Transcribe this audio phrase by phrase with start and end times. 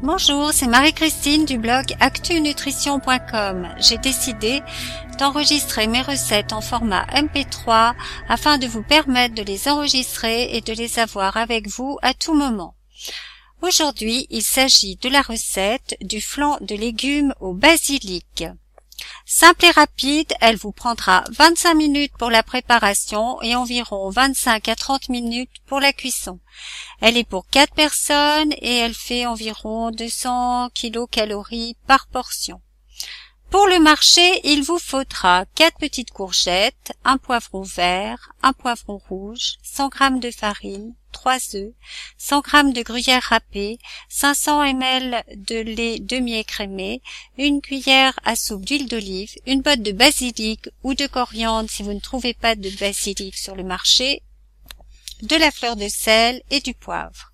[0.00, 3.68] Bonjour, c'est Marie-Christine du blog actunutrition.com.
[3.78, 4.62] J'ai décidé
[5.18, 7.94] d'enregistrer mes recettes en format MP3
[8.28, 12.34] afin de vous permettre de les enregistrer et de les avoir avec vous à tout
[12.34, 12.76] moment.
[13.60, 18.44] Aujourd'hui, il s'agit de la recette du flan de légumes au basilic.
[19.30, 24.74] Simple et rapide, elle vous prendra 25 minutes pour la préparation et environ 25 à
[24.74, 26.40] 30 minutes pour la cuisson.
[27.02, 31.34] Elle est pour 4 personnes et elle fait environ 200 kcal
[31.86, 32.62] par portion.
[33.50, 39.54] Pour le marché, il vous faudra 4 petites courgettes, un poivron vert, un poivron rouge,
[39.62, 41.72] 100 g de farine, 3 œufs,
[42.18, 43.78] 100 g de gruyère râpée,
[44.10, 47.00] 500 ml de lait demi-écrémé,
[47.38, 51.94] une cuillère à soupe d'huile d'olive, une botte de basilic ou de coriandre si vous
[51.94, 54.22] ne trouvez pas de basilic sur le marché,
[55.22, 57.27] de la fleur de sel et du poivre.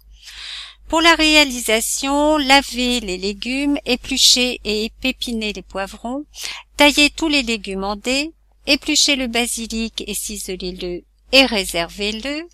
[0.89, 6.25] Pour la réalisation, lavez les légumes, épluchez et épépinez les poivrons,
[6.77, 8.33] taillez tous les légumes en dés,
[8.67, 12.49] épluchez le basilic et ciselez-le et réservez-le.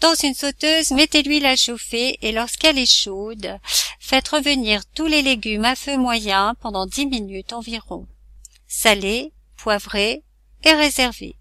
[0.00, 3.58] Dans une sauteuse, mettez l'huile à chauffer et lorsqu'elle est chaude,
[4.00, 8.06] faites revenir tous les légumes à feu moyen pendant 10 minutes environ.
[8.66, 10.22] Salez, poivrez
[10.64, 11.36] et réservez.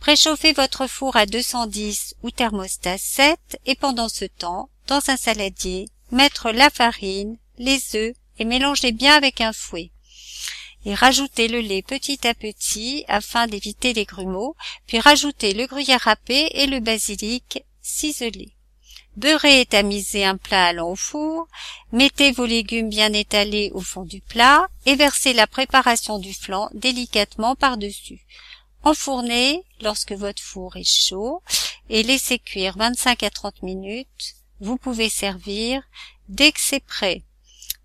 [0.00, 5.88] Préchauffez votre four à 210 ou thermostat 7 et pendant ce temps, dans un saladier,
[6.10, 9.90] mettre la farine, les œufs et mélanger bien avec un fouet.
[10.84, 16.00] Et rajoutez le lait petit à petit afin d'éviter les grumeaux, puis rajoutez le gruyère
[16.00, 18.52] râpé et le basilic ciselé.
[19.16, 21.46] Beurrez et tamisez un plat allant au four,
[21.92, 26.70] mettez vos légumes bien étalés au fond du plat et versez la préparation du flan
[26.72, 28.24] délicatement par-dessus.
[28.84, 31.42] Enfournez lorsque votre four est chaud
[31.90, 34.34] et laissez cuire 25 à 30 minutes.
[34.62, 35.82] Vous pouvez servir
[36.28, 37.24] dès que c'est prêt.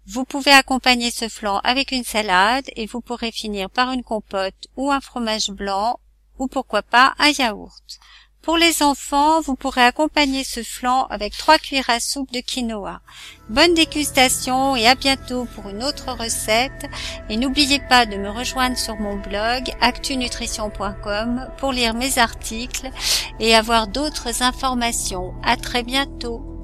[0.05, 4.67] Vous pouvez accompagner ce flan avec une salade et vous pourrez finir par une compote
[4.75, 5.99] ou un fromage blanc
[6.37, 7.99] ou pourquoi pas un yaourt.
[8.43, 13.01] Pour les enfants, vous pourrez accompagner ce flan avec trois cuillères à soupe de quinoa.
[13.49, 16.85] Bonne dégustation et à bientôt pour une autre recette.
[17.27, 22.91] Et n'oubliez pas de me rejoindre sur mon blog actunutrition.com pour lire mes articles
[23.39, 25.33] et avoir d'autres informations.
[25.43, 26.56] À très bientôt.